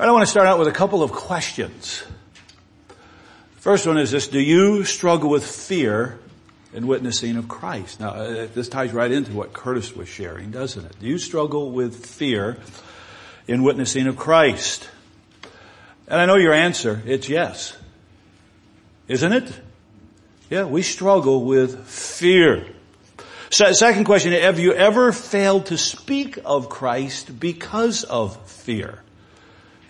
[0.00, 2.02] right, I want to start out with a couple of questions.
[3.56, 6.18] First one is this, do you struggle with fear
[6.72, 8.00] in witnessing of Christ?
[8.00, 10.98] Now, uh, this ties right into what Curtis was sharing, doesn't it?
[11.00, 12.56] Do you struggle with fear
[13.46, 14.88] in witnessing of Christ?
[16.08, 17.76] And I know your answer, it's yes.
[19.06, 19.52] Isn't it?
[20.48, 22.66] Yeah, we struggle with fear.
[23.50, 29.00] So, second question, have you ever failed to speak of Christ because of fear?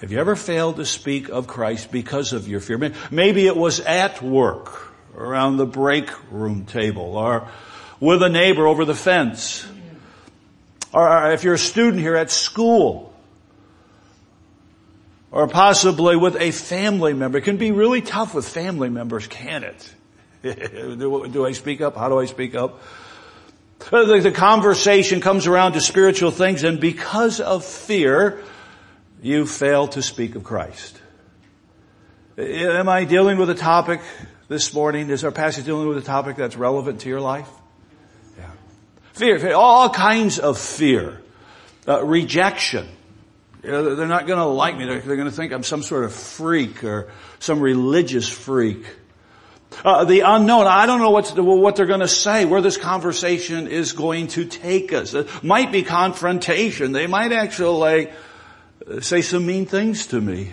[0.01, 2.93] Have you ever failed to speak of Christ because of your fear?
[3.11, 7.49] Maybe it was at work, around the break room table, or
[8.01, 9.67] with a neighbor over the fence.
[10.93, 13.11] Or if you're a student here at school,
[15.31, 17.39] or possibly with a family member.
[17.39, 19.95] It can be really tough with family members, can it?
[20.43, 21.97] do, I speak up?
[21.97, 22.81] How do I speak up?
[23.91, 28.43] The conversation comes around to spiritual things and because of fear,
[29.23, 31.01] you fail to speak of Christ.
[32.39, 34.01] Am I dealing with a topic
[34.49, 35.11] this morning?
[35.11, 37.49] Is our passage dealing with a topic that's relevant to your life?
[38.39, 38.51] Yeah.
[39.13, 41.21] Fear, fear all kinds of fear.
[41.87, 42.89] Uh, rejection.
[43.63, 44.87] You know, they're not gonna like me.
[44.87, 48.87] They're, they're gonna think I'm some sort of freak or some religious freak.
[49.85, 50.67] Uh, the unknown.
[50.67, 54.45] I don't know what, what they're going to say, where this conversation is going to
[54.45, 55.15] take us.
[55.15, 56.91] It might be confrontation.
[56.91, 58.11] They might actually
[59.01, 60.51] say some mean things to me.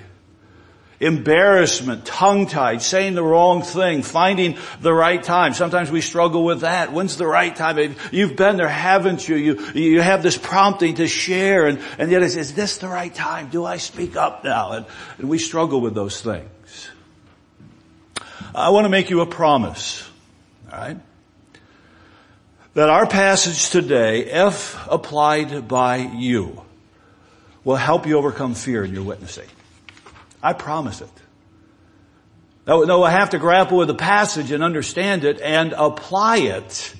[0.99, 5.53] Embarrassment, tongue-tied, saying the wrong thing, finding the right time.
[5.53, 6.91] Sometimes we struggle with that.
[6.91, 7.95] When's the right time?
[8.11, 9.35] You've been there, haven't you?
[9.35, 13.49] You, you have this prompting to share and, and yet is this the right time?
[13.49, 14.71] Do I speak up now?
[14.71, 14.85] And,
[15.19, 16.89] and we struggle with those things.
[18.55, 20.09] I want to make you a promise.
[20.71, 20.97] Alright?
[22.73, 26.63] That our passage today, if applied by you,
[27.67, 29.45] will help you overcome fear in your witnessing.
[30.41, 31.09] I promise it.
[32.65, 36.95] No, I have to grapple with the passage and understand it and apply it.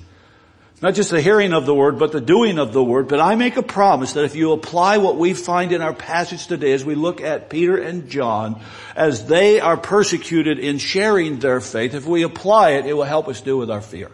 [0.82, 3.08] Not just the hearing of the word, but the doing of the word.
[3.08, 6.46] But I make a promise that if you apply what we find in our passage
[6.46, 8.60] today as we look at Peter and John,
[8.94, 13.28] as they are persecuted in sharing their faith, if we apply it, it will help
[13.28, 14.10] us deal with our fear.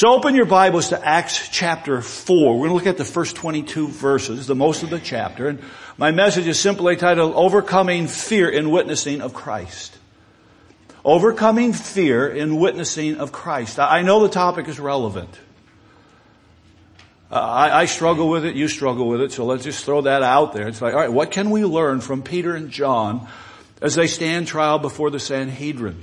[0.00, 2.54] So open your Bibles to Acts chapter 4.
[2.54, 5.48] We're going to look at the first 22 verses, the most of the chapter.
[5.48, 5.62] And
[5.98, 9.94] my message is simply titled, Overcoming Fear in Witnessing of Christ.
[11.04, 13.78] Overcoming fear in witnessing of Christ.
[13.78, 15.38] I know the topic is relevant.
[17.30, 20.22] Uh, I, I, struggle with it, you struggle with it, so let's just throw that
[20.22, 20.66] out there.
[20.66, 23.28] It's like, alright, what can we learn from Peter and John
[23.82, 26.00] as they stand trial before the Sanhedrin?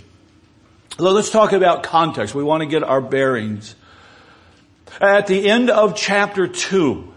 [1.00, 2.36] So let's talk about context.
[2.36, 3.74] We want to get our bearings.
[5.00, 7.14] At the end of chapter 2,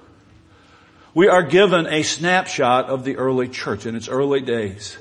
[1.14, 4.98] we are given a snapshot of the early church in its early days.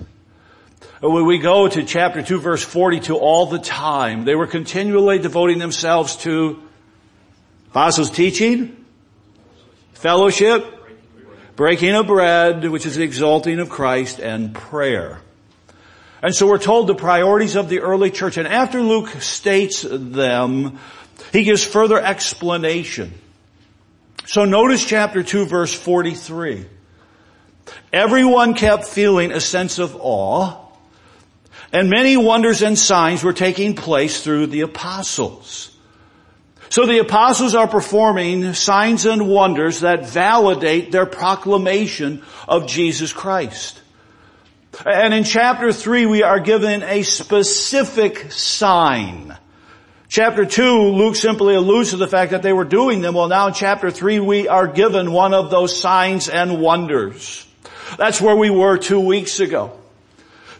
[1.01, 5.59] When we go to chapter 2 verse 42 all the time, they were continually devoting
[5.59, 6.63] themselves to
[7.71, 8.85] apostles teaching,
[9.91, 10.65] fellowship,
[11.57, 15.19] breaking of bread, which is the exalting of Christ, and prayer.
[16.21, 18.37] And so we're told the priorities of the early church.
[18.37, 20.79] And after Luke states them,
[21.31, 23.13] he gives further explanation.
[24.25, 26.65] So notice chapter 2 verse 43.
[27.93, 30.69] Everyone kept feeling a sense of awe
[31.71, 35.75] and many wonders and signs were taking place through the apostles.
[36.69, 43.81] So the apostles are performing signs and wonders that validate their proclamation of Jesus Christ.
[44.85, 49.35] And in chapter 3 we are given a specific sign.
[50.09, 53.13] Chapter 2, Luke simply alludes to the fact that they were doing them.
[53.13, 57.45] Well now in chapter 3 we are given one of those signs and wonders.
[57.95, 59.71] That's where we were two weeks ago.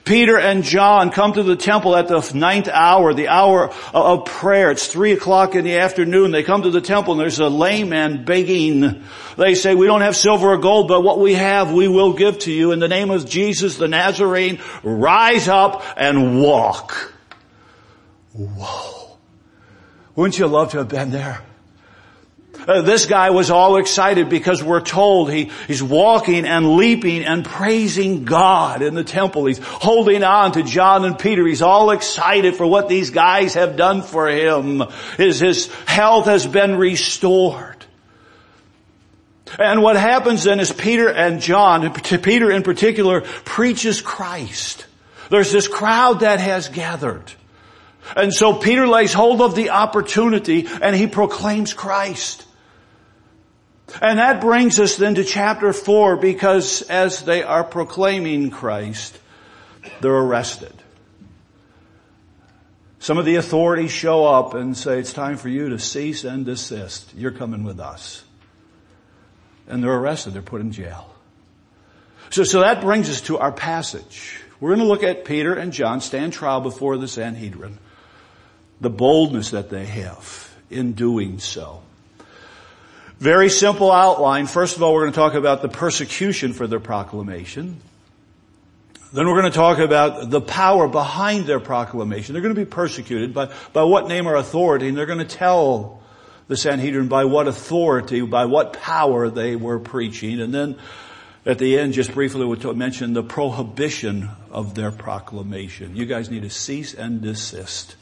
[0.05, 4.69] Peter and John come to the temple at the ninth hour, the hour of prayer.
[4.69, 6.29] It's three o'clock in the afternoon.
[6.29, 9.03] They come to the temple and there's a lame man begging.
[9.35, 12.37] They say, we don't have silver or gold, but what we have we will give
[12.39, 12.71] to you.
[12.71, 17.13] In the name of Jesus the Nazarene, rise up and walk.
[18.33, 18.98] Whoa.
[20.19, 21.41] Wouldn't you love to have been there?
[22.67, 27.45] Uh, this guy was all excited because we're told he, he's walking and leaping and
[27.45, 29.45] praising God in the temple.
[29.45, 31.47] He's holding on to John and Peter.
[31.47, 34.83] He's all excited for what these guys have done for him.
[35.15, 37.85] His, his health has been restored.
[39.57, 44.85] And what happens then is Peter and John, Peter in particular, preaches Christ.
[45.29, 47.31] There's this crowd that has gathered.
[48.15, 52.45] And so Peter lays hold of the opportunity and he proclaims Christ.
[54.01, 59.17] And that brings us then to chapter four because as they are proclaiming Christ,
[60.01, 60.73] they're arrested.
[62.99, 66.45] Some of the authorities show up and say, it's time for you to cease and
[66.45, 67.13] desist.
[67.15, 68.23] You're coming with us.
[69.67, 70.33] And they're arrested.
[70.33, 71.09] They're put in jail.
[72.29, 74.39] So, so that brings us to our passage.
[74.59, 77.79] We're going to look at Peter and John stand trial before the Sanhedrin.
[78.81, 81.81] The boldness that they have in doing so.
[83.19, 84.47] Very simple outline.
[84.47, 87.81] First of all, we're going to talk about the persecution for their proclamation.
[89.11, 92.33] Then we're going to talk about the power behind their proclamation.
[92.33, 95.25] They're going to be persecuted by, by what name or authority, and they're going to
[95.25, 96.01] tell
[96.47, 100.39] the Sanhedrin by what authority, by what power they were preaching.
[100.39, 100.77] And then
[101.45, 105.95] at the end, just briefly, we'll mention the prohibition of their proclamation.
[105.95, 107.95] You guys need to cease and desist.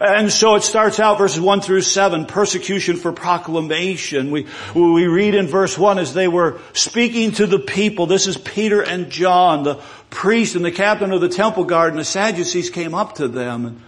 [0.00, 4.30] And so it starts out verses 1 through 7, persecution for proclamation.
[4.30, 8.36] We, we read in verse 1 as they were speaking to the people, this is
[8.36, 12.70] Peter and John, the priest and the captain of the temple guard and the Sadducees
[12.70, 13.82] came up to them and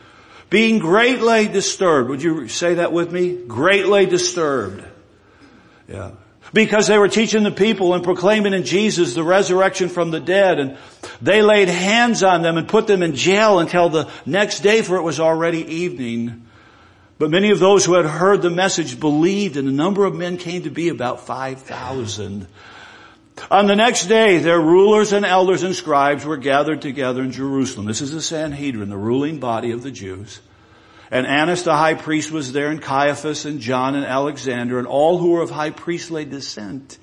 [0.50, 2.10] being greatly disturbed.
[2.10, 3.34] Would you say that with me?
[3.46, 4.84] Greatly disturbed.
[5.88, 6.10] Yeah
[6.52, 10.58] because they were teaching the people and proclaiming in Jesus the resurrection from the dead
[10.58, 10.76] and
[11.20, 14.96] they laid hands on them and put them in jail until the next day for
[14.96, 16.46] it was already evening.
[17.18, 20.36] But many of those who had heard the message believed and the number of men
[20.36, 22.46] came to be about 5,000.
[23.50, 27.86] On the next day, their rulers and elders and scribes were gathered together in Jerusalem.
[27.86, 30.40] This is the Sanhedrin, the ruling body of the Jews.
[31.10, 35.18] And Annas the high priest was there and Caiaphas and John and Alexander and all
[35.18, 36.98] who were of high priestly descent.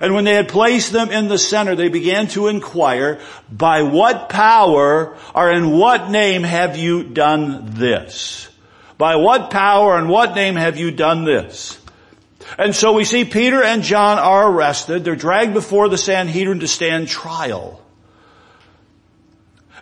[0.00, 3.20] And when they had placed them in the center, they began to inquire,
[3.50, 8.48] by what power or in what name have you done this?
[8.98, 11.78] By what power and what name have you done this?
[12.58, 15.04] And so we see Peter and John are arrested.
[15.04, 17.80] They're dragged before the Sanhedrin to stand trial.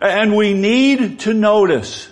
[0.01, 2.09] And we need to notice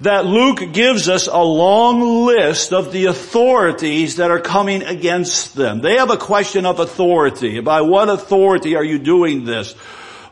[0.00, 5.80] that Luke gives us a long list of the authorities that are coming against them.
[5.80, 7.60] They have a question of authority.
[7.60, 9.74] By what authority are you doing this?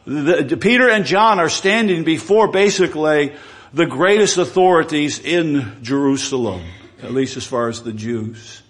[0.06, 3.34] The, Peter and John are standing before basically
[3.72, 6.62] the greatest authorities in Jerusalem,
[7.02, 8.62] at least as far as the Jews.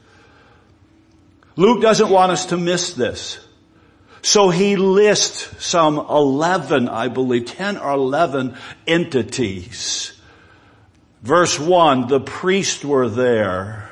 [1.56, 3.40] Luke doesn't want us to miss this.
[4.22, 8.56] So he lists some 11, I believe, 10 or 11
[8.86, 10.14] entities
[11.24, 13.90] Verse 1, the priests were there.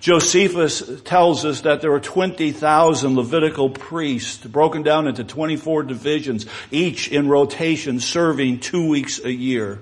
[0.00, 7.06] Josephus tells us that there were 20,000 Levitical priests broken down into 24 divisions, each
[7.06, 9.78] in rotation serving two weeks a year.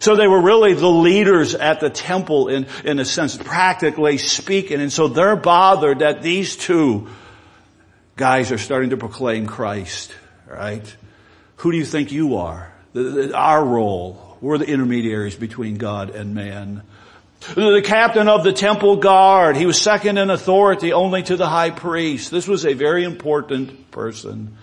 [0.00, 4.80] So they were really the leaders at the temple in, in a sense, practically speaking.
[4.80, 7.08] And so they're bothered that these two
[8.16, 10.14] guys are starting to proclaim Christ,
[10.46, 10.96] right?
[11.56, 12.72] Who do you think you are?
[12.94, 14.27] Our role.
[14.40, 16.82] We're the intermediaries between God and man.
[17.54, 21.70] The captain of the temple guard, he was second in authority only to the high
[21.70, 22.30] priest.
[22.30, 24.56] This was a very important person.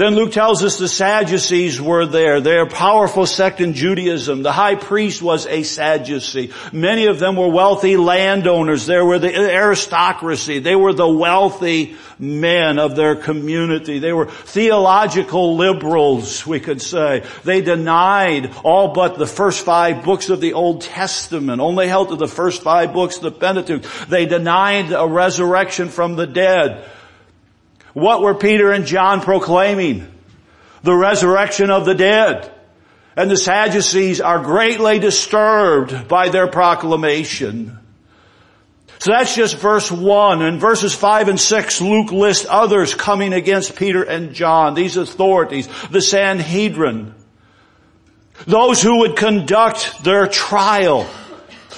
[0.00, 2.40] Then Luke tells us the Sadducees were there.
[2.40, 4.42] They're a powerful sect in Judaism.
[4.42, 6.52] The high priest was a Sadducee.
[6.72, 8.86] Many of them were wealthy landowners.
[8.86, 10.60] There were the aristocracy.
[10.60, 13.98] They were the wealthy men of their community.
[13.98, 17.22] They were theological liberals, we could say.
[17.44, 22.16] They denied all but the first five books of the Old Testament, only held to
[22.16, 23.82] the first five books of the Pentateuch.
[24.08, 26.90] They denied a resurrection from the dead.
[27.92, 30.06] What were Peter and John proclaiming?
[30.82, 32.52] The resurrection of the dead.
[33.16, 37.78] And the Sadducees are greatly disturbed by their proclamation.
[39.00, 40.42] So that's just verse 1.
[40.42, 45.68] And verses 5 and 6, Luke lists others coming against Peter and John, these authorities,
[45.90, 47.14] the Sanhedrin.
[48.46, 51.06] Those who would conduct their trial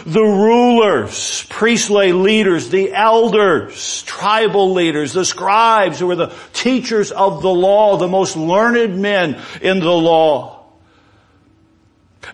[0.04, 7.42] the rulers, priestly leaders, the elders, tribal leaders, the scribes who were the teachers of
[7.42, 10.64] the law, the most learned men in the law.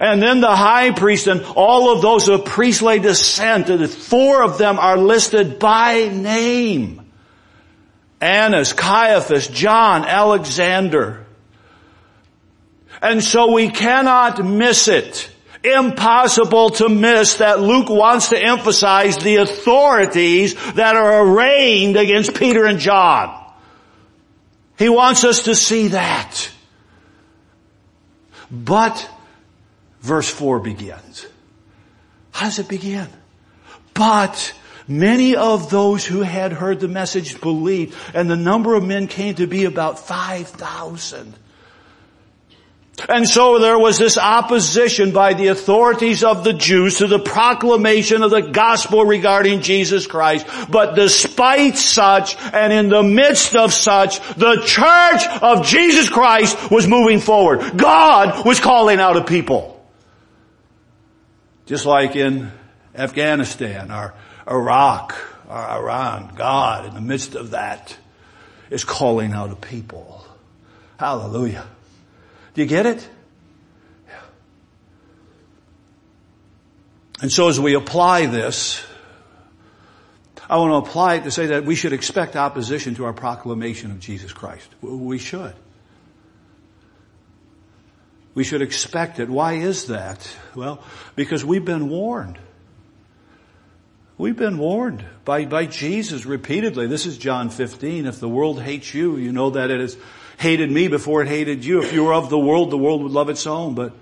[0.01, 4.79] And then the high priest and all of those of priestly descent, four of them
[4.79, 7.11] are listed by name.
[8.21, 11.27] Annas, Caiaphas, John, Alexander.
[13.01, 15.31] And so we cannot miss it
[15.65, 22.65] impossible to miss that Luke wants to emphasize the authorities that are arraigned against Peter
[22.65, 23.35] and John.
[24.79, 26.51] He wants us to see that.
[28.51, 29.09] But
[30.01, 31.27] verse 4 begins.
[32.31, 33.09] How does it begin?
[33.95, 34.55] But
[34.89, 39.35] Many of those who had heard the message believed, and the number of men came
[39.35, 41.35] to be about 5,000.
[43.09, 48.23] And so there was this opposition by the authorities of the Jews to the proclamation
[48.23, 50.47] of the gospel regarding Jesus Christ.
[50.71, 56.89] But despite such, and in the midst of such, the church of Jesus Christ was
[56.89, 57.77] moving forward.
[57.77, 59.75] God was calling out a people.
[61.67, 62.51] Just like in
[62.95, 64.15] Afghanistan or
[64.51, 65.15] Iraq
[65.49, 67.97] or Iran, God in the midst of that
[68.71, 70.25] is calling out a people.
[70.99, 71.67] Hallelujah.
[72.59, 73.09] Do you get it?
[77.21, 78.85] And so as we apply this,
[80.51, 83.93] I want to apply it to say that we should expect opposition to our proclamation
[83.93, 84.69] of Jesus Christ.
[84.83, 85.55] We should.
[88.35, 89.31] We should expect it.
[89.31, 90.29] Why is that?
[90.57, 90.83] Well,
[91.15, 92.41] because we've been warned.
[94.17, 96.89] We've been warned by, by Jesus repeatedly.
[96.89, 98.07] This is John 15.
[98.07, 99.97] If the world hates you, you know that it is
[100.39, 101.83] hated me before it hated you.
[101.83, 103.75] If you were of the world, the world would love its own.
[103.75, 103.93] But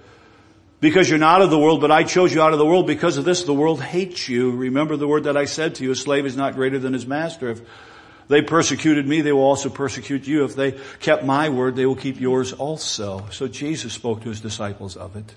[0.80, 3.16] because you're not of the world, but I chose you out of the world, because
[3.16, 4.50] of this, the world hates you.
[4.50, 7.06] Remember the word that I said to you, a slave is not greater than his
[7.06, 7.50] master.
[7.50, 7.62] If
[8.28, 10.44] they persecuted me, they will also persecute you.
[10.44, 13.26] If they kept my word, they will keep yours also.
[13.30, 15.34] So Jesus spoke to his disciples of it.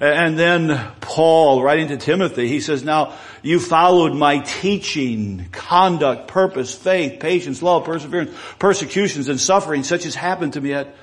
[0.00, 6.74] And then Paul, writing to Timothy, he says, now you followed my teaching, conduct, purpose,
[6.74, 10.94] faith, patience, love, perseverance, persecutions and suffering, such as happened to me at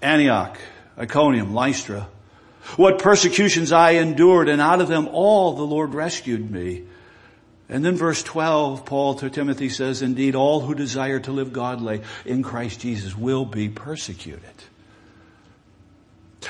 [0.00, 0.56] Antioch,
[0.96, 2.08] Iconium, Lystra.
[2.76, 6.84] What persecutions I endured and out of them all the Lord rescued me.
[7.68, 12.02] And then verse 12, Paul to Timothy says, indeed all who desire to live godly
[12.24, 14.42] in Christ Jesus will be persecuted.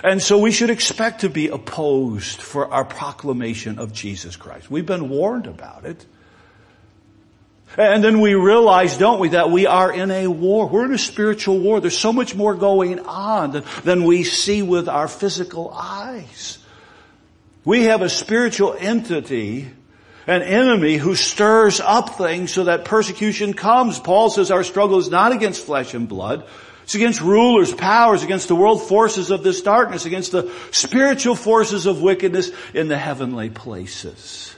[0.02, 4.70] And so we should expect to be opposed for our proclamation of Jesus Christ.
[4.70, 6.04] We've been warned about it.
[7.76, 10.68] And then we realize, don't we, that we are in a war.
[10.68, 11.80] We're in a spiritual war.
[11.80, 16.58] There's so much more going on than, we see with our physical eyes.
[17.64, 19.70] We have a spiritual entity,
[20.26, 23.98] an enemy who stirs up things so that persecution comes.
[23.98, 26.46] Paul says our struggle is not against flesh and blood,
[26.84, 31.86] it's against rulers, powers, against the world forces of this darkness, against the spiritual forces
[31.86, 34.54] of wickedness in the heavenly places.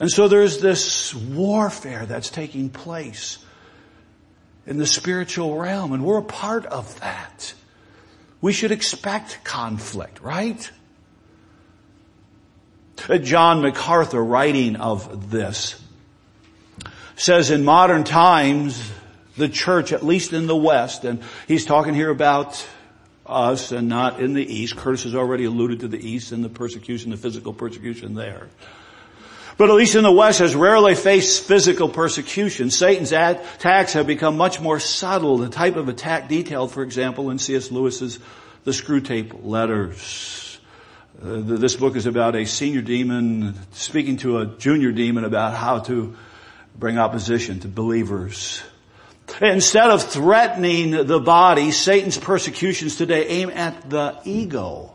[0.00, 3.38] And so there's this warfare that's taking place
[4.66, 7.52] in the spiritual realm, and we're a part of that.
[8.40, 10.70] We should expect conflict, right?
[13.06, 15.78] Uh, John MacArthur, writing of this,
[17.16, 18.90] says in modern times,
[19.40, 22.64] the church, at least in the West, and he's talking here about
[23.26, 24.76] us and not in the East.
[24.76, 28.48] Curtis has already alluded to the East and the persecution, the physical persecution there.
[29.56, 32.70] But at least in the West has rarely faced physical persecution.
[32.70, 35.38] Satan's attacks have become much more subtle.
[35.38, 37.70] The type of attack detailed, for example, in C.S.
[37.70, 38.18] Lewis's
[38.64, 40.58] The Screwtape Letters.
[41.22, 45.80] Uh, this book is about a senior demon speaking to a junior demon about how
[45.80, 46.16] to
[46.78, 48.62] bring opposition to believers.
[49.40, 54.94] Instead of threatening the body, Satan's persecutions today aim at the ego.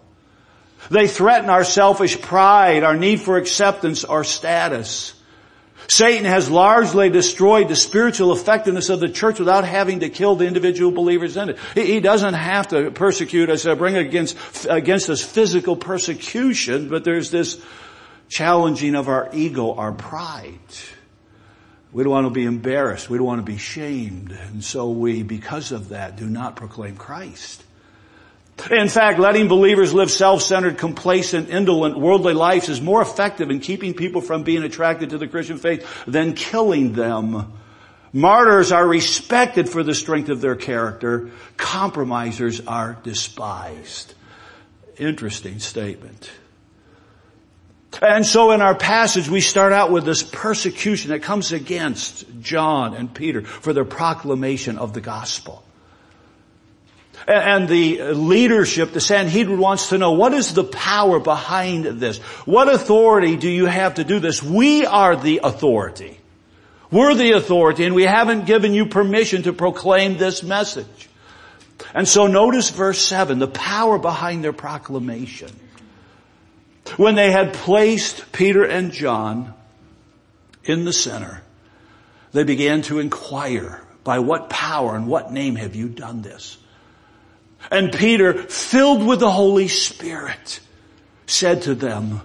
[0.90, 5.14] They threaten our selfish pride, our need for acceptance, our status.
[5.88, 10.48] Satan has largely destroyed the spiritual effectiveness of the church without having to kill the
[10.48, 11.60] individual believers in it.
[11.74, 17.30] He doesn't have to persecute us, or bring against, against us physical persecution, but there's
[17.30, 17.64] this
[18.30, 20.60] challenging of our ego, our pride.
[21.96, 23.10] We don't want to be embarrassed.
[23.10, 24.34] We don't want to be shamed.
[24.34, 27.64] And so we, because of that, do not proclaim Christ.
[28.70, 33.94] In fact, letting believers live self-centered, complacent, indolent, worldly lives is more effective in keeping
[33.94, 37.54] people from being attracted to the Christian faith than killing them.
[38.12, 41.32] Martyrs are respected for the strength of their character.
[41.56, 44.14] Compromisers are despised.
[44.98, 46.30] Interesting statement.
[48.02, 52.94] And so in our passage, we start out with this persecution that comes against John
[52.94, 55.64] and Peter for their proclamation of the gospel.
[57.28, 62.18] And the leadership, the Sanhedrin wants to know, what is the power behind this?
[62.46, 64.44] What authority do you have to do this?
[64.44, 66.20] We are the authority.
[66.92, 71.10] We're the authority and we haven't given you permission to proclaim this message.
[71.94, 75.50] And so notice verse 7, the power behind their proclamation.
[76.98, 79.54] When they had placed Peter and John
[80.64, 81.42] in the center,
[82.32, 86.58] they began to inquire, by what power and what name have you done this?
[87.72, 90.60] And Peter, filled with the Holy Spirit,
[91.26, 92.22] said to them,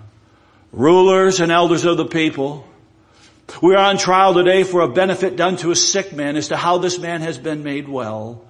[0.72, 2.66] rulers and elders of the people,
[3.62, 6.56] we are on trial today for a benefit done to a sick man as to
[6.56, 8.44] how this man has been made well.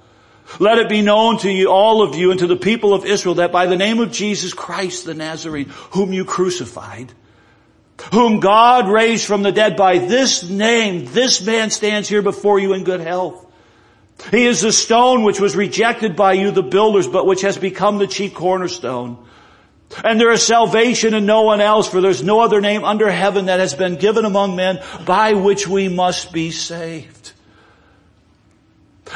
[0.59, 3.37] Let it be known to you, all of you, and to the people of Israel
[3.37, 7.13] that by the name of Jesus Christ the Nazarene, whom you crucified,
[8.13, 12.73] whom God raised from the dead, by this name, this man stands here before you
[12.73, 13.47] in good health.
[14.31, 17.99] He is the stone which was rejected by you, the builders, but which has become
[17.99, 19.25] the chief cornerstone.
[20.05, 23.47] And there is salvation in no one else, for there's no other name under heaven
[23.47, 27.20] that has been given among men by which we must be saved.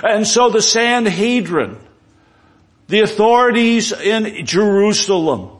[0.02, 1.78] And so the Sanhedrin,
[2.88, 5.50] the authorities in Jerusalem,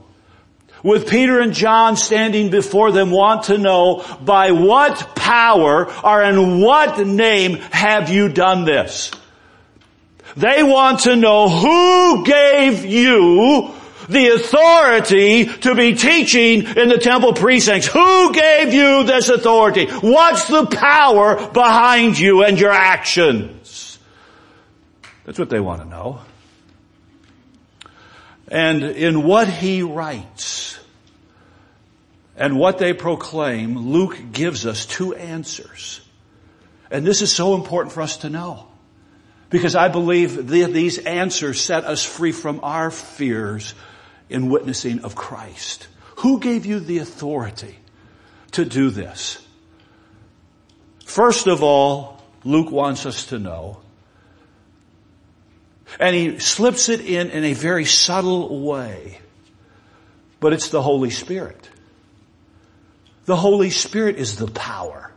[0.83, 6.61] with Peter and John standing before them want to know by what power or in
[6.61, 9.11] what name have you done this?
[10.37, 13.73] They want to know who gave you
[14.09, 17.87] the authority to be teaching in the temple precincts.
[17.87, 19.87] Who gave you this authority?
[19.87, 23.54] What's the power behind you and your actions?
[25.25, 26.21] That's what they want to know.
[28.49, 30.79] And in what he writes
[32.37, 36.01] and what they proclaim, Luke gives us two answers.
[36.91, 38.69] And this is so important for us to know.
[39.51, 43.75] Because I believe these answers set us free from our fears
[44.29, 45.87] in witnessing of Christ.
[46.17, 47.79] Who gave you the authority
[48.53, 49.39] to do this?
[51.05, 53.81] First of all, Luke wants us to know,
[55.99, 59.19] and he slips it in in a very subtle way,
[60.41, 61.69] but it's the Holy Spirit.
[63.27, 65.11] The Holy Spirit is the power.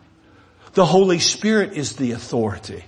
[0.74, 2.83] The Holy Spirit is the authority.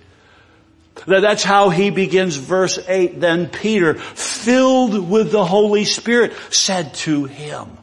[1.05, 3.19] That's how he begins verse 8.
[3.19, 7.77] Then Peter, filled with the Holy Spirit, said to him.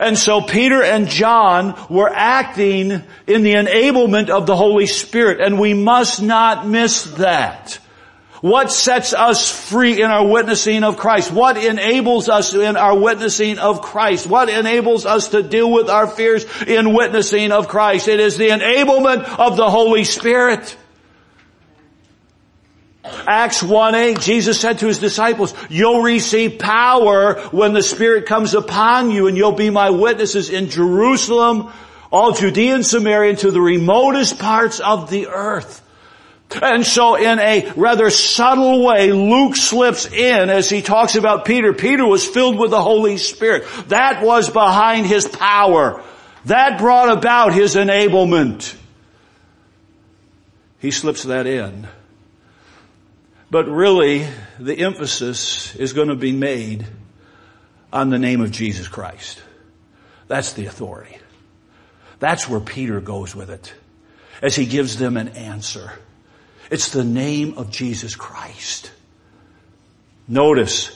[0.00, 2.90] And so Peter and John were acting
[3.26, 7.78] in the enablement of the Holy Spirit, and we must not miss that.
[8.44, 11.32] What sets us free in our witnessing of Christ?
[11.32, 14.26] What enables us in our witnessing of Christ?
[14.26, 18.06] What enables us to deal with our fears in witnessing of Christ?
[18.06, 20.76] It is the enablement of the Holy Spirit.
[23.26, 29.10] Acts 1-8, Jesus said to his disciples, you'll receive power when the Spirit comes upon
[29.10, 31.72] you and you'll be my witnesses in Jerusalem,
[32.12, 35.80] all Judea and Samaria and to the remotest parts of the earth.
[36.62, 41.72] And so in a rather subtle way, Luke slips in as he talks about Peter.
[41.72, 43.64] Peter was filled with the Holy Spirit.
[43.88, 46.02] That was behind his power.
[46.46, 48.76] That brought about his enablement.
[50.78, 51.88] He slips that in.
[53.50, 54.26] But really,
[54.58, 56.86] the emphasis is going to be made
[57.92, 59.40] on the name of Jesus Christ.
[60.28, 61.18] That's the authority.
[62.18, 63.72] That's where Peter goes with it
[64.42, 65.92] as he gives them an answer.
[66.74, 68.90] It's the name of Jesus Christ.
[70.26, 70.90] Notice,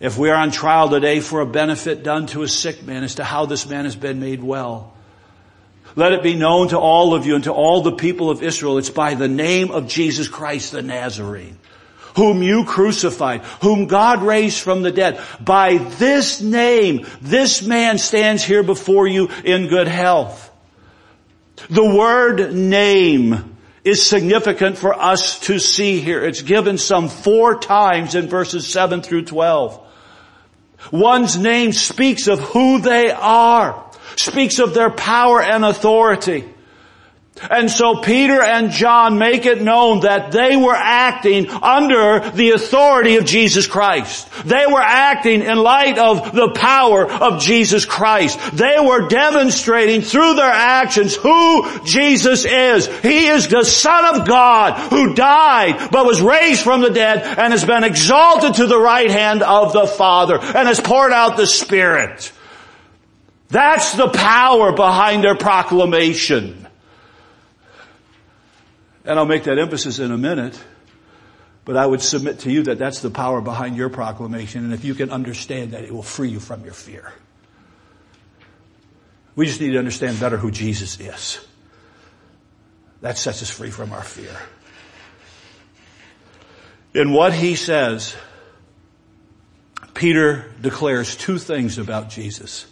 [0.00, 3.14] if we are on trial today for a benefit done to a sick man as
[3.14, 4.92] to how this man has been made well,
[5.94, 8.76] let it be known to all of you and to all the people of Israel.
[8.76, 11.56] It's by the name of Jesus Christ the Nazarene,
[12.14, 15.22] whom you crucified, whom God raised from the dead.
[15.40, 20.50] By this name, this man stands here before you in good health.
[21.70, 23.55] The word name
[23.86, 26.24] is significant for us to see here.
[26.24, 29.80] It's given some four times in verses 7 through 12.
[30.92, 36.44] One's name speaks of who they are speaks of their power and authority.
[37.50, 43.16] And so Peter and John make it known that they were acting under the authority
[43.16, 44.26] of Jesus Christ.
[44.44, 48.38] They were acting in light of the power of Jesus Christ.
[48.52, 52.86] They were demonstrating through their actions who Jesus is.
[53.00, 57.52] He is the Son of God who died but was raised from the dead and
[57.52, 61.46] has been exalted to the right hand of the Father and has poured out the
[61.46, 62.32] Spirit.
[63.48, 66.65] That's the power behind their proclamation.
[69.06, 70.60] And I'll make that emphasis in a minute.
[71.64, 74.64] But I would submit to you that that's the power behind your proclamation.
[74.64, 77.12] And if you can understand that, it will free you from your fear.
[79.34, 81.44] We just need to understand better who Jesus is.
[83.00, 84.34] That sets us free from our fear.
[86.94, 88.16] In what he says,
[89.92, 92.66] Peter declares two things about Jesus.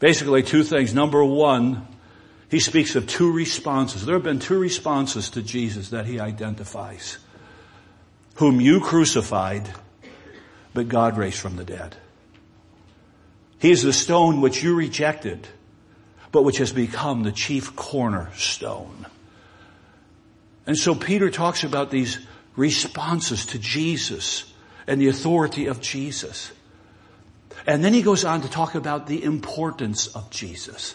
[0.00, 0.92] Basically two things.
[0.92, 1.86] Number one,
[2.54, 4.06] he speaks of two responses.
[4.06, 7.18] There have been two responses to Jesus that he identifies.
[8.36, 9.68] Whom you crucified,
[10.72, 11.96] but God raised from the dead.
[13.58, 15.48] He is the stone which you rejected,
[16.30, 19.06] but which has become the chief cornerstone.
[20.64, 24.44] And so Peter talks about these responses to Jesus
[24.86, 26.52] and the authority of Jesus.
[27.66, 30.94] And then he goes on to talk about the importance of Jesus.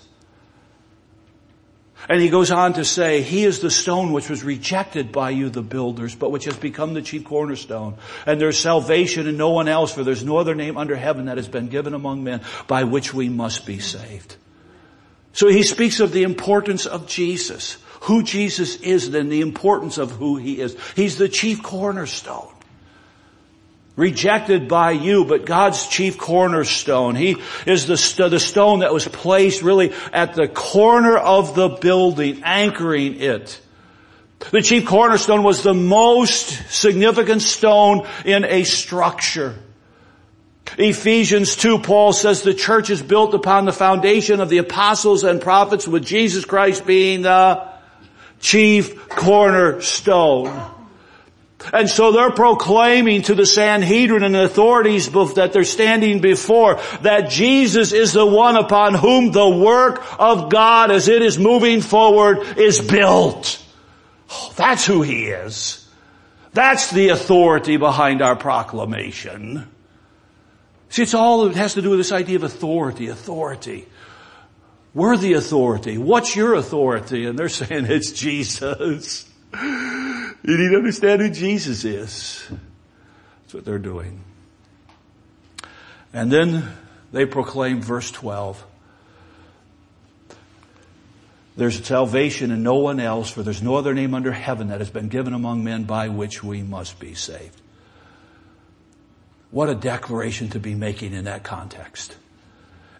[2.08, 5.50] And he goes on to say, He is the stone which was rejected by you,
[5.50, 7.98] the builders, but which has become the chief cornerstone.
[8.26, 11.38] And there's salvation in no one else, for there's no other name under heaven that
[11.38, 14.38] has been given among men by which we must be saved.
[15.34, 20.12] So he speaks of the importance of Jesus, who Jesus is, and the importance of
[20.12, 20.78] who he is.
[20.96, 22.54] He's the chief cornerstone
[24.00, 27.16] rejected by you, but God's chief cornerstone.
[27.16, 27.36] He
[27.68, 32.42] is the, st- the stone that was placed really at the corner of the building,
[32.46, 33.60] anchoring it.
[34.52, 39.56] The chief cornerstone was the most significant stone in a structure.
[40.78, 45.42] Ephesians 2, Paul says the church is built upon the foundation of the apostles and
[45.42, 47.68] prophets with Jesus Christ being the
[48.40, 50.79] chief cornerstone.
[51.74, 57.30] And so they're proclaiming to the Sanhedrin and the authorities that they're standing before that
[57.30, 62.58] Jesus is the one upon whom the work of God as it is moving forward
[62.58, 63.64] is built.
[64.32, 65.86] Oh, that's who He is.
[66.54, 69.68] That's the authority behind our proclamation.
[70.90, 73.88] See, it's all, it has to do with this idea of authority, authority.
[74.94, 75.98] We're the authority.
[75.98, 77.26] What's your authority?
[77.26, 79.29] And they're saying it's Jesus.
[79.54, 82.48] You need to understand who Jesus is.
[83.42, 84.22] That's what they're doing.
[86.14, 86.72] And then
[87.12, 88.66] they proclaim verse 12.
[91.58, 94.90] There's salvation in no one else, for there's no other name under heaven that has
[94.90, 97.60] been given among men by which we must be saved.
[99.52, 102.16] What a declaration to be making in that context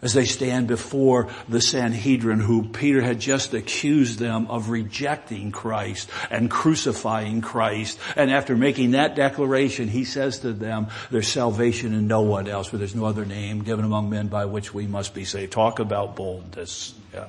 [0.02, 6.10] as they stand before the Sanhedrin who Peter had just accused them of rejecting Christ
[6.30, 7.98] and crucifying Christ.
[8.16, 12.68] And after making that declaration, he says to them, there's salvation in no one else,
[12.68, 15.52] for there's no other name given among men by which we must be saved.
[15.52, 16.94] Talk about boldness.
[17.12, 17.26] Yeah.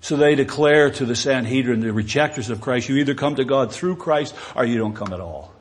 [0.00, 3.72] So they declare to the Sanhedrin, the rejectors of Christ, you either come to God
[3.72, 5.52] through Christ or you don't come at all.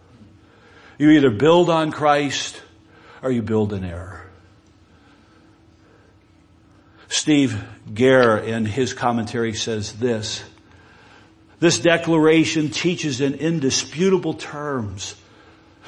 [0.97, 2.61] You either build on Christ
[3.21, 4.26] or you build in error.
[7.09, 10.43] Steve Gare in his commentary says this,
[11.59, 15.15] this declaration teaches in indisputable terms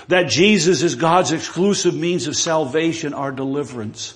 [0.07, 4.15] that Jesus is God's exclusive means of salvation, our deliverance.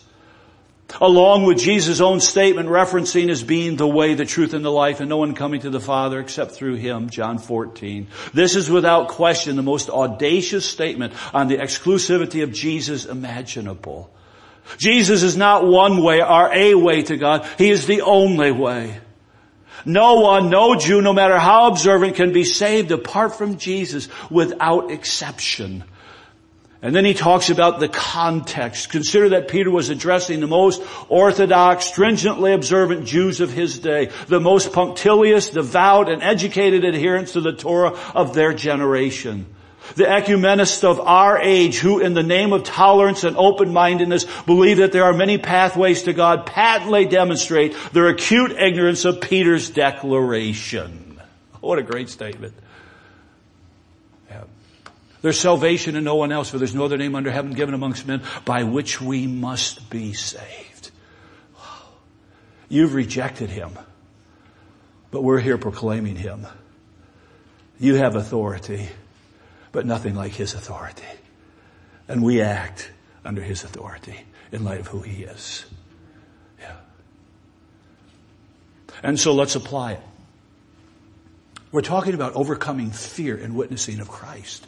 [1.01, 4.99] Along with Jesus' own statement referencing as being the way, the truth, and the life,
[4.99, 8.07] and no one coming to the Father except through Him, John 14.
[8.33, 14.11] This is without question the most audacious statement on the exclusivity of Jesus imaginable.
[14.77, 17.47] Jesus is not one way or a way to God.
[17.57, 18.99] He is the only way.
[19.85, 24.91] No one, no Jew, no matter how observant, can be saved apart from Jesus without
[24.91, 25.83] exception.
[26.81, 28.89] And then he talks about the context.
[28.89, 34.41] Consider that Peter was addressing the most orthodox, stringently observant Jews of his day, the
[34.41, 39.45] most punctilious, devout, and educated adherents to the Torah of their generation.
[39.95, 44.91] The ecumenists of our age who in the name of tolerance and open-mindedness believe that
[44.91, 51.21] there are many pathways to God patently demonstrate their acute ignorance of Peter's declaration.
[51.59, 52.53] What a great statement.
[54.29, 54.43] Yeah.
[55.21, 58.07] There's salvation in no one else for there's no other name under heaven given amongst
[58.07, 60.91] men by which we must be saved.
[62.67, 63.77] You've rejected him,
[65.11, 66.47] but we're here proclaiming him.
[67.79, 68.89] You have authority
[69.73, 71.03] but nothing like His authority.
[72.07, 72.89] And we act
[73.25, 74.21] under His authority
[74.53, 75.65] in light of who He is.
[76.61, 76.75] Yeah.
[79.01, 80.01] And so let's apply it.
[81.73, 84.67] We're talking about overcoming fear and witnessing of Christ.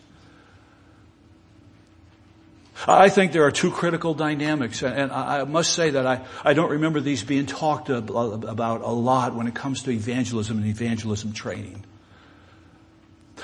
[2.87, 6.71] I think there are two critical dynamics, and I must say that I, I don't
[6.71, 11.85] remember these being talked about a lot when it comes to evangelism and evangelism training.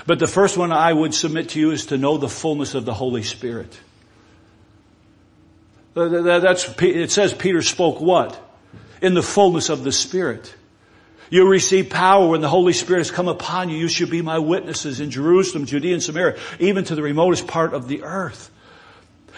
[0.06, 2.86] But the first one I would submit to you is to know the fullness of
[2.86, 3.78] the Holy Spirit.
[5.96, 8.40] Uh, that's, it says Peter spoke what?
[9.02, 10.56] In the fullness of the Spirit.
[11.30, 13.78] You receive power when the Holy Spirit has come upon you.
[13.78, 17.74] You should be my witnesses in Jerusalem, Judea, and Samaria, even to the remotest part
[17.74, 18.52] of the earth.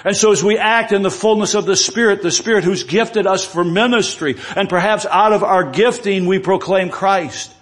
[0.03, 3.27] And so as we act in the fullness of the Spirit, the Spirit who's gifted
[3.27, 7.53] us for ministry, and perhaps out of our gifting we proclaim Christ.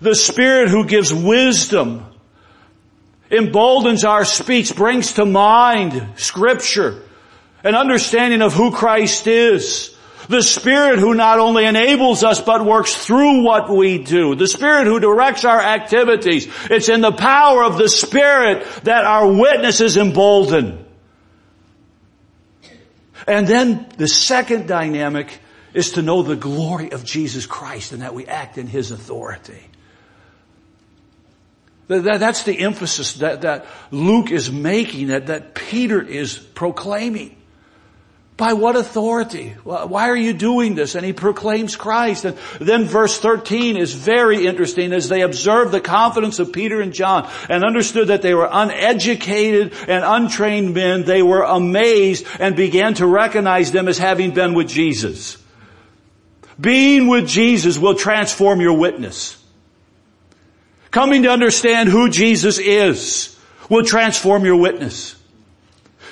[0.00, 2.04] The Spirit who gives wisdom,
[3.30, 7.02] emboldens our speech, brings to mind scripture,
[7.62, 9.94] An understanding of who Christ is.
[10.28, 14.34] The Spirit who not only enables us but works through what we do.
[14.34, 16.48] The Spirit who directs our activities.
[16.70, 20.84] It's in the power of the Spirit that our witness is emboldened.
[23.26, 25.40] And then the second dynamic
[25.72, 29.62] is to know the glory of Jesus Christ and that we act in His authority.
[31.86, 37.36] That's the emphasis that, that Luke is making, that, that Peter is proclaiming.
[38.36, 39.50] By what authority?
[39.62, 40.96] Why are you doing this?
[40.96, 42.24] And he proclaims Christ.
[42.24, 46.92] And then verse 13 is very interesting as they observed the confidence of Peter and
[46.92, 51.04] John and understood that they were uneducated and untrained men.
[51.04, 55.38] They were amazed and began to recognize them as having been with Jesus.
[56.60, 59.43] Being with Jesus will transform your witness.
[60.94, 63.36] Coming to understand who Jesus is
[63.68, 65.16] will transform your witness.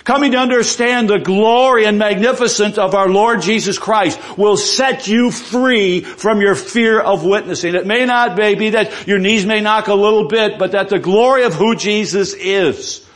[0.02, 5.30] Coming to understand the glory and magnificence of our Lord Jesus Christ will set you
[5.30, 7.76] free from your fear of witnessing.
[7.76, 10.98] It may not be that your knees may knock a little bit, but that the
[10.98, 13.06] glory of who Jesus is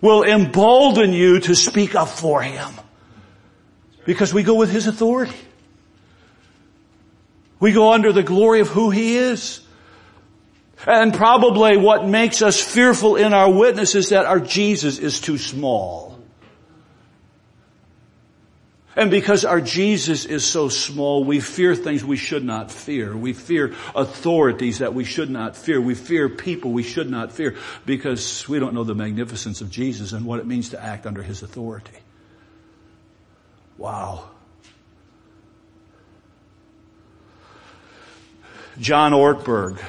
[0.00, 2.68] will embolden you to speak up for Him.
[4.04, 5.38] Because we go with His authority.
[7.60, 9.60] We go under the glory of who He is.
[10.86, 15.38] And probably what makes us fearful in our witness is that our Jesus is too
[15.38, 16.12] small.
[18.94, 23.16] And because our Jesus is so small, we fear things we should not fear.
[23.16, 25.80] We fear authorities that we should not fear.
[25.80, 30.12] We fear people we should not fear because we don't know the magnificence of Jesus
[30.12, 31.96] and what it means to act under His authority.
[33.78, 34.28] Wow.
[38.78, 39.82] John Ortberg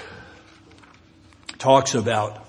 [1.64, 2.46] talks about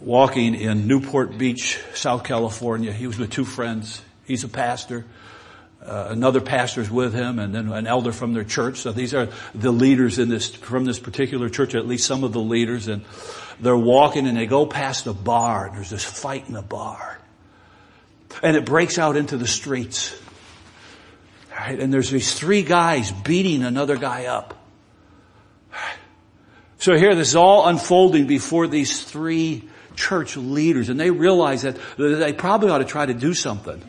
[0.00, 2.90] walking in Newport Beach, South California.
[2.90, 4.00] He was with two friends.
[4.24, 5.04] He's a pastor.
[5.84, 8.78] Uh, another pastor's with him and then an elder from their church.
[8.78, 12.32] So these are the leaders in this, from this particular church, at least some of
[12.32, 12.88] the leaders.
[12.88, 13.04] And
[13.60, 17.18] they're walking and they go past a bar and there's this fight in the bar.
[18.42, 20.18] And it breaks out into the streets.
[21.50, 21.78] Right?
[21.78, 24.57] And there's these three guys beating another guy up.
[26.78, 31.76] So here this is all unfolding before these three church leaders and they realize that
[31.96, 33.82] they probably ought to try to do something.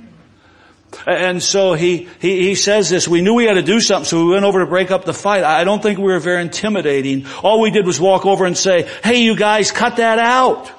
[1.06, 4.26] And so he, he, he says this, we knew we had to do something, so
[4.26, 5.44] we went over to break up the fight.
[5.44, 7.28] I don't think we were very intimidating.
[7.44, 10.72] All we did was walk over and say, hey you guys, cut that out.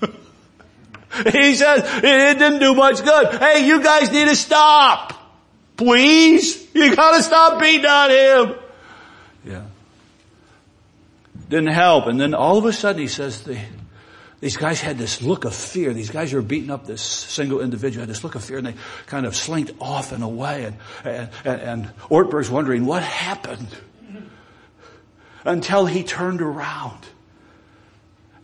[1.32, 3.34] he says, it didn't do much good.
[3.40, 5.14] Hey, you guys need to stop.
[5.76, 6.72] Please?
[6.72, 8.69] You gotta stop beating on him.
[11.50, 12.06] Didn't help.
[12.06, 13.58] And then all of a sudden he says the,
[14.38, 15.92] these guys had this look of fear.
[15.92, 18.74] These guys were beating up this single individual, had this look of fear and they
[19.06, 23.66] kind of slinked off and away and, and, and Ortberg's wondering what happened
[25.44, 27.04] until he turned around.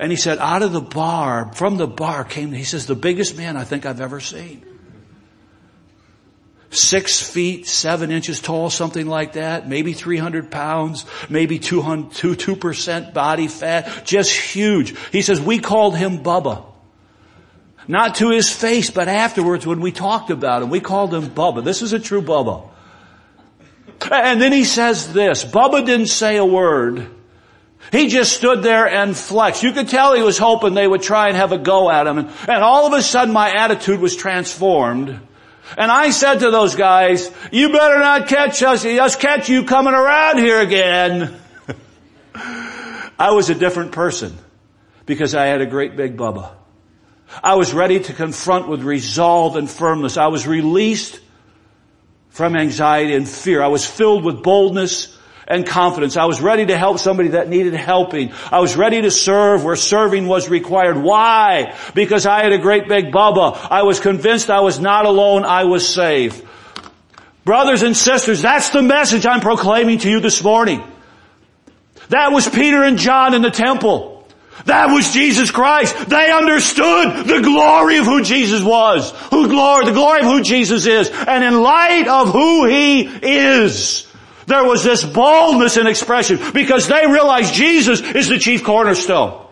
[0.01, 3.37] And he said, out of the bar, from the bar came, he says, the biggest
[3.37, 4.67] man I think I've ever seen
[6.71, 13.15] six feet, seven inches tall, something like that, maybe 300 pounds, maybe 200, 2, percent
[13.15, 14.95] body fat, just huge.
[15.11, 16.65] He says, we called him Bubba.
[17.89, 21.65] Not to his face, but afterwards when we talked about him, we called him Bubba.
[21.65, 22.69] This is a true Bubba.
[24.11, 27.09] And then he says this, Bubba didn't say a word.
[27.93, 29.63] He just stood there and flexed.
[29.63, 32.19] You could tell he was hoping they would try and have a go at him.
[32.19, 35.21] And, and all of a sudden my attitude was transformed.
[35.77, 39.95] And I said to those guys, you better not catch us, us catch you coming
[39.95, 41.35] around here again.
[43.19, 44.37] I was a different person
[45.07, 46.53] because I had a great big bubba.
[47.43, 50.17] I was ready to confront with resolve and firmness.
[50.17, 51.21] I was released
[52.29, 53.63] from anxiety and fear.
[53.63, 55.16] I was filled with boldness
[55.49, 56.17] and confidence.
[56.17, 58.33] I was ready to help somebody that needed helping.
[58.51, 60.97] I was ready to serve where serving was required.
[60.97, 61.77] Why?
[61.95, 63.57] Because I had a great big bubba.
[63.71, 65.45] I was convinced I was not alone.
[65.45, 66.43] I was safe.
[67.45, 70.83] Brothers and sisters, that's the message I'm proclaiming to you this morning.
[72.09, 74.17] That was Peter and John in the temple.
[74.65, 76.09] That was Jesus Christ.
[76.09, 79.13] They understood the glory of who Jesus was.
[79.31, 81.09] Who glory, the glory of who Jesus is.
[81.11, 84.06] And in light of who He is,
[84.47, 89.45] there was this boldness in expression because they realized Jesus is the chief cornerstone.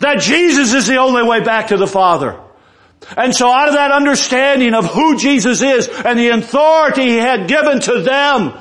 [0.00, 2.38] That Jesus is the only way back to the Father.
[3.16, 7.48] And so out of that understanding of who Jesus is and the authority He had
[7.48, 8.52] given to them,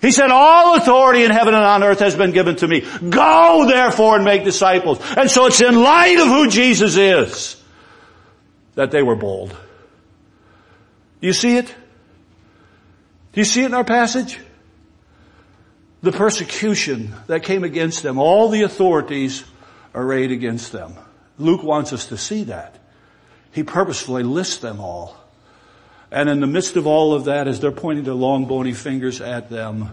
[0.00, 2.80] He said, all authority in heaven and on earth has been given to me.
[3.08, 4.98] Go therefore and make disciples.
[5.16, 7.62] And so it's in light of who Jesus is
[8.74, 9.56] that they were bold.
[11.20, 11.66] You see it?
[13.32, 14.40] Do you see it in our passage?
[16.02, 19.44] The persecution that came against them, all the authorities
[19.94, 20.94] arrayed against them.
[21.38, 22.76] Luke wants us to see that.
[23.52, 25.16] He purposefully lists them all.
[26.10, 29.20] And in the midst of all of that, as they're pointing their long bony fingers
[29.20, 29.90] at them,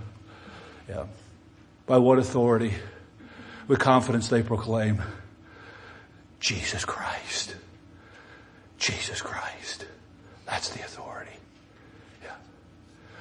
[0.87, 1.05] yeah,
[1.85, 2.73] by what authority?
[3.67, 5.01] With confidence they proclaim,
[6.39, 7.55] Jesus Christ.
[8.77, 9.85] Jesus Christ.
[10.45, 11.31] That's the authority.
[12.23, 12.31] Yeah.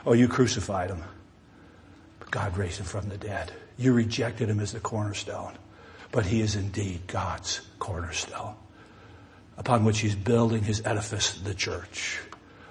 [0.06, 1.02] Oh, you crucified him.
[2.30, 3.52] God raised him from the dead.
[3.78, 5.54] You rejected him as the cornerstone.
[6.12, 8.54] But he is indeed God's cornerstone
[9.58, 12.20] upon which he's building his edifice, the church.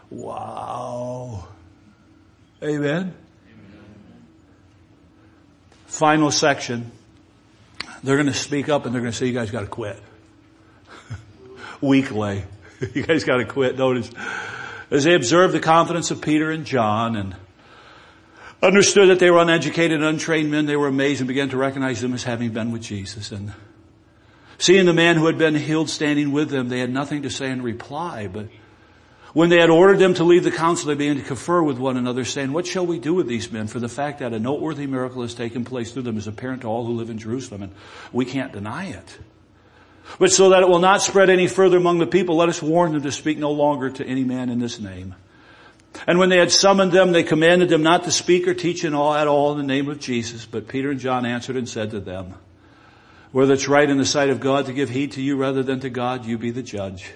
[0.10, 1.48] Wow.
[2.64, 3.14] Amen.
[5.88, 6.92] Final section.
[8.04, 10.00] They're going to speak up and they're going to say, you guys got to quit.
[11.82, 12.44] Weekly.
[12.94, 13.78] you guys got to quit.
[13.78, 14.10] Notice,
[14.92, 17.36] as they observed the confidence of Peter and John and
[18.66, 22.14] understood that they were uneducated, untrained men, they were amazed and began to recognize them
[22.14, 23.32] as having been with Jesus.
[23.32, 23.54] And
[24.58, 27.50] seeing the man who had been healed standing with them, they had nothing to say
[27.50, 28.48] in reply, but
[29.34, 31.98] when they had ordered them to leave the council, they began to confer with one
[31.98, 33.68] another, saying, What shall we do with these men?
[33.68, 36.68] For the fact that a noteworthy miracle has taken place through them is apparent to
[36.68, 37.74] all who live in Jerusalem, and
[38.14, 39.18] we can't deny it.
[40.20, 42.94] But so that it will not spread any further among the people, let us warn
[42.94, 45.16] them to speak no longer to any man in this name.
[46.08, 48.94] And when they had summoned them, they commanded them not to speak or teach in
[48.94, 50.46] all, at all in the name of Jesus.
[50.46, 52.36] But Peter and John answered and said to them,
[53.32, 55.80] Whether it's right in the sight of God to give heed to you rather than
[55.82, 57.12] to God, you be the judge.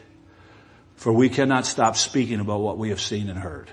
[0.95, 3.69] For we cannot stop speaking about what we have seen and heard.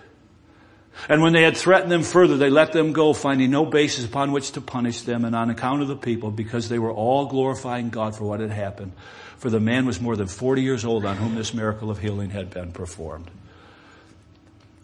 [1.09, 4.33] And when they had threatened them further, they let them go, finding no basis upon
[4.33, 7.90] which to punish them, and on account of the people, because they were all glorifying
[7.90, 8.92] God for what had happened.
[9.37, 12.31] For the man was more than 40 years old on whom this miracle of healing
[12.31, 13.31] had been performed.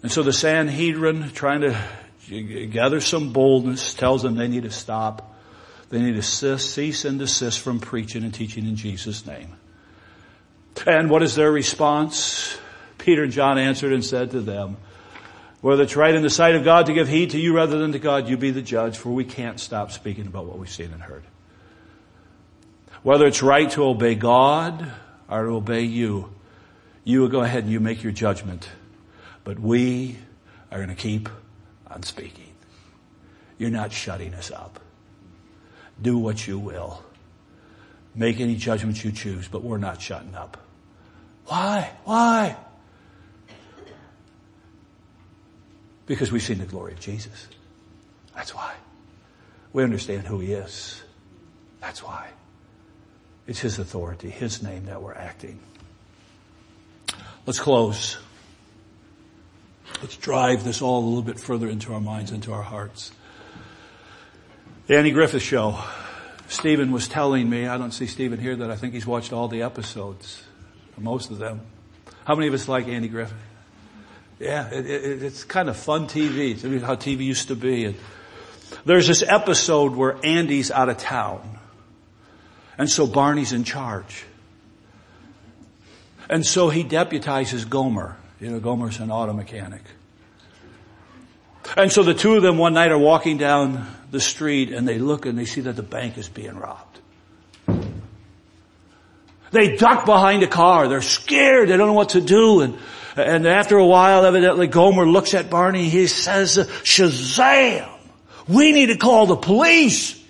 [0.03, 5.37] And so the Sanhedrin, trying to gather some boldness, tells them they need to stop.
[5.91, 9.57] They need to cease and desist from preaching and teaching in Jesus' name.
[10.87, 12.59] And what is their response?
[12.99, 14.77] Peter and John answered and said to them,
[15.61, 17.93] whether it's right in the sight of God to give heed to you rather than
[17.93, 20.93] to God, you be the judge, for we can't stop speaking about what we've seen
[20.93, 21.23] and heard.
[23.05, 24.91] Whether it's right to obey God
[25.29, 26.33] or to obey you,
[27.05, 28.69] you will go ahead and you make your judgment.
[29.45, 30.17] But we
[30.71, 31.29] are going to keep
[31.89, 32.53] on speaking.
[33.59, 34.81] You're not shutting us up.
[36.01, 37.03] Do what you will.
[38.15, 40.59] Make any judgments you choose, but we're not shutting up.
[41.47, 41.91] Why?
[42.05, 42.57] Why?
[46.07, 47.49] Because we've seen the glory of Jesus.
[48.35, 48.75] That's why.
[49.73, 51.03] We understand who He is.
[51.81, 52.29] That's why.
[53.47, 55.59] It's His authority, His name that we're acting.
[57.47, 58.19] Let's close.
[60.03, 63.13] Let's drive this all a little bit further into our minds, into our hearts.
[64.89, 65.79] The Andy Griffith Show.
[66.49, 69.47] Stephen was telling me, I don't see Stephen here, that I think he's watched all
[69.47, 70.43] the episodes,
[70.99, 71.61] most of them.
[72.25, 73.39] How many of us like Andy Griffith?
[74.41, 76.61] Yeah, it, it, it's kind of fun TV.
[76.83, 77.85] How TV used to be.
[77.85, 77.95] And
[78.85, 81.61] there's this episode where Andy's out of town.
[82.77, 84.25] And so Barney's in charge.
[86.29, 88.17] And so he deputizes Gomer.
[88.43, 89.83] You know, Gomer's an auto mechanic.
[91.77, 94.99] And so the two of them one night are walking down the street and they
[94.99, 96.99] look and they see that the bank is being robbed.
[99.53, 100.89] They duck behind a car.
[100.89, 101.69] They're scared.
[101.69, 102.63] They don't know what to do.
[102.63, 102.79] And,
[103.15, 105.89] and after a while, evidently Gomer looks at Barney.
[105.89, 107.89] He says, Shazam!
[108.49, 110.21] We need to call the police.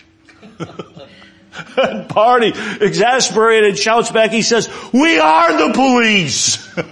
[1.78, 4.32] and Barney, exasperated, shouts back.
[4.32, 6.78] He says, we are the police.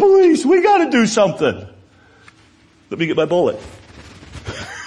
[0.00, 0.46] Police.
[0.46, 1.66] We gotta do something.
[2.88, 3.60] Let me get my bullet.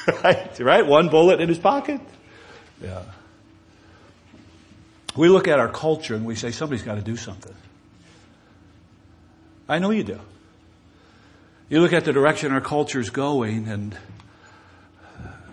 [0.23, 0.60] right?
[0.60, 0.86] Right?
[0.86, 2.02] One bullet in his pocket.
[2.82, 3.04] Yeah.
[5.15, 7.54] We look at our culture and we say somebody's got to do something.
[9.70, 10.20] I know you do.
[11.70, 13.95] You look at the direction our culture is going and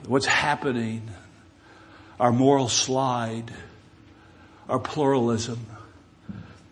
[0.07, 1.09] what's happening,
[2.19, 3.53] our moral slide,
[4.69, 5.67] our pluralism,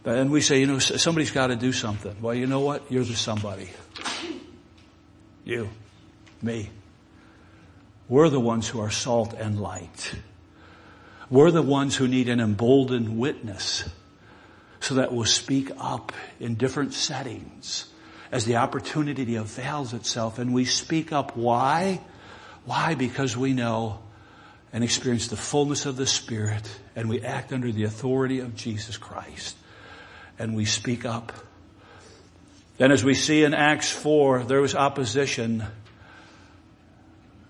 [0.09, 2.17] and we say, you know, somebody's got to do something.
[2.21, 2.91] Well, you know what?
[2.91, 3.69] You're the somebody.
[5.45, 5.69] You.
[6.41, 6.71] Me.
[8.09, 10.15] We're the ones who are salt and light.
[11.31, 13.89] We're the ones who need an emboldened witness
[14.81, 17.89] so that we'll speak up in different settings
[18.33, 21.37] as the opportunity avails itself and we speak up.
[21.37, 22.01] Why?
[22.65, 22.95] Why?
[22.95, 24.01] Because we know
[24.73, 28.97] and experience the fullness of the Spirit and we act under the authority of Jesus
[28.97, 29.57] Christ
[30.39, 31.33] and we speak up
[32.79, 35.65] Then as we see in Acts 4, there was opposition.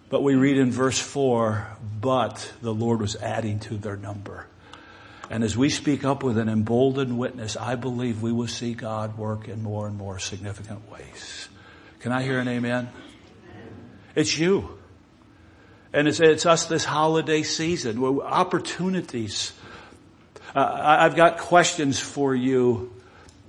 [0.09, 1.69] But we read in verse 4,
[2.01, 4.47] but the Lord was adding to their number.
[5.31, 9.19] And as we speak up with an emboldened witness, I believe we will see God
[9.19, 11.51] work in more and more significant ways.
[12.01, 12.89] Can I hear an amen?
[14.15, 14.79] It's you.
[15.93, 19.53] And it's, it's us this holiday season, opportunities.
[20.59, 22.93] Uh, I've got questions for you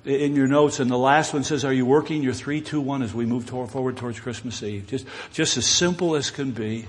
[0.06, 3.02] in your notes, and the last one says, "Are you working your three, two, one
[3.02, 6.86] as we move toward, forward towards Christmas Eve?" Just, just as simple as can be.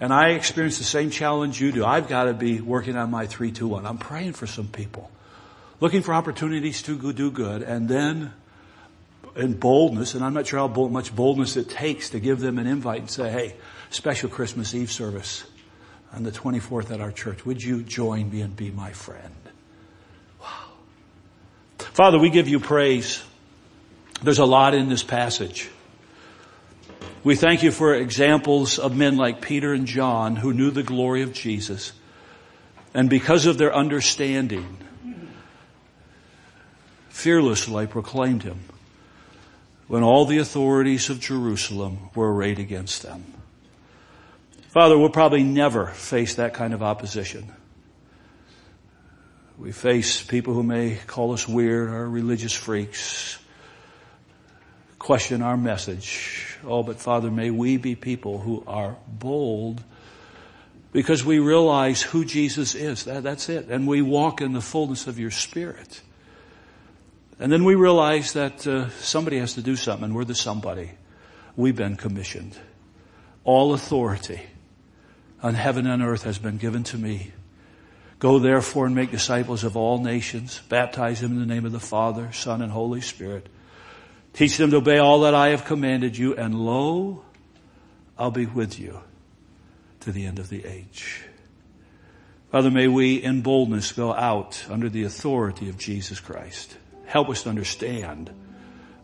[0.00, 1.84] And I experience the same challenge you do.
[1.84, 3.86] I've got to be working on my three, two, one.
[3.86, 5.12] I'm praying for some people,
[5.78, 8.32] looking for opportunities to do good, and then
[9.36, 12.58] in boldness, and I'm not sure how bold, much boldness it takes to give them
[12.58, 13.54] an invite and say, "Hey,
[13.90, 15.44] special Christmas Eve service
[16.12, 17.44] on the 24th at our church.
[17.46, 19.34] Would you join me and be my friend?"
[20.40, 20.46] Wow.
[21.78, 23.22] Father, we give you praise.
[24.22, 25.70] There's a lot in this passage.
[27.22, 31.22] We thank you for examples of men like Peter and John who knew the glory
[31.22, 31.92] of Jesus.
[32.94, 34.78] And because of their understanding,
[37.08, 38.60] fearlessly proclaimed him
[39.86, 43.24] when all the authorities of Jerusalem were arrayed against them.
[44.70, 47.52] Father, we'll probably never face that kind of opposition.
[49.58, 53.36] We face people who may call us weird or religious freaks,
[55.00, 56.56] question our message.
[56.64, 59.82] Oh, but Father, may we be people who are bold
[60.92, 63.06] because we realize who Jesus is.
[63.06, 63.66] That, that's it.
[63.70, 66.00] And we walk in the fullness of your Spirit.
[67.40, 70.92] And then we realize that uh, somebody has to do something, and we're the somebody.
[71.56, 72.56] We've been commissioned.
[73.42, 74.42] All authority
[75.42, 77.32] on heaven and earth has been given to me.
[78.18, 81.80] Go therefore and make disciples of all nations, baptize them in the name of the
[81.80, 83.48] Father, Son, and Holy Spirit.
[84.34, 87.24] Teach them to obey all that I have commanded you, and lo,
[88.18, 89.00] I'll be with you
[90.00, 91.22] to the end of the age.
[92.50, 96.76] Father, may we in boldness go out under the authority of Jesus Christ.
[97.06, 98.30] Help us to understand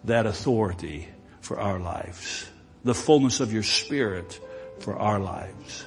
[0.04, 1.08] that authority
[1.40, 2.46] for our lives,
[2.84, 4.40] the fullness of your Spirit
[4.80, 5.86] for our lives.